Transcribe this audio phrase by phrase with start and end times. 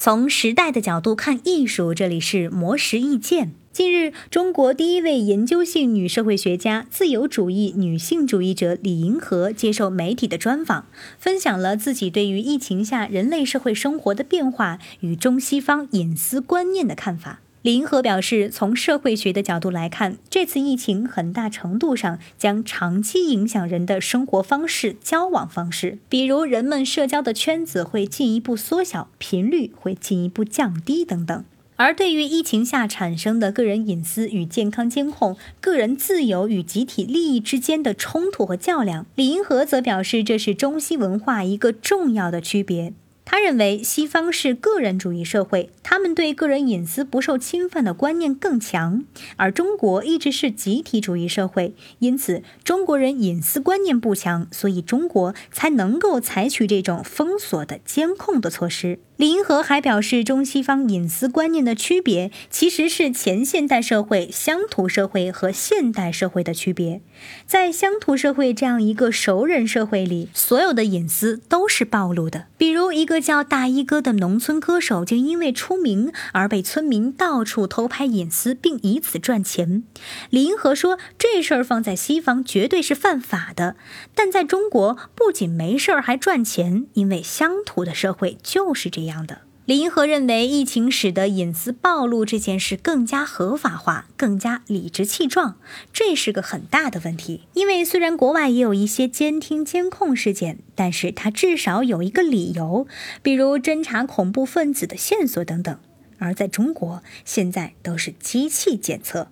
[0.00, 3.52] 从时代的角度看艺术，这里是魔石意见。
[3.72, 10.86] 近日，中国第一位研究性女社会学家、自由主义女性主义者李银河接受媒体的专访，
[11.18, 17.40] 分享了自己对于疫情下人类社会生活的变化与中西方隐私观念的看法。
[17.62, 25.98] 李银河表示，从社会学的角度来看，这次疫情很大程度上将长期影响人的生活方式、交往方式。
[26.08, 31.44] 比如，人们社交的圈子会进一步缩小，频率会进一步降低等等。
[31.74, 42.92] 而对于疫情下产生的个人隐私与健康监控、个人自由与集体利益之间的冲突和较量，李银河则表示，这是中西文化一个重要的区别。
[43.30, 49.04] 他认为西方是个人主义社会，他们对个人隐私不受侵犯的观念更强，
[49.36, 58.98] 而中国一直是集体主义社会，因此中国人隐私观念不强，所以中国才能够采取这种封锁的监控的措施。
[59.16, 67.02] 李银河还表示，中西方隐私观念的区别其实是前现代社会、乡土社会和现代社会的区别。
[67.44, 72.46] 在乡土社会这样一个熟人社会里，所有的隐私都是暴露的。
[72.58, 79.84] 比如，一个叫大衣哥的农村歌手，就因为出名而被村民到处偷拍隐私，并以此赚钱。
[80.30, 83.74] 李银河说，这事儿放在西方绝对是犯法的，
[84.14, 89.08] 但在中国不仅没事儿，还赚钱，因为乡土的社会就是这。
[89.08, 95.58] 样的李银河认为，疫情使得隐私暴露这件事更加合法化，更加理直气壮，
[95.92, 97.42] 这是个很大的问题。
[97.52, 102.86] 因为虽然国外也有一些监听监控事件，但是它至少有一个理由，
[103.22, 105.78] 比如侦查恐怖分子的线索等等，
[106.16, 109.28] 而在中国现在都是机器检测。